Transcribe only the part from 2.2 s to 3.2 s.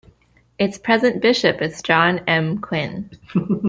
M. Quinn.